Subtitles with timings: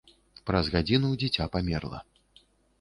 [0.47, 2.05] Праз гадзіну дзіця памерла.